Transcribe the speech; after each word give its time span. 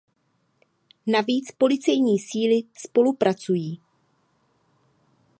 Navíc 1.07 1.51
policejní 1.51 2.19
síly 2.19 2.63
spolupracují. 2.77 3.81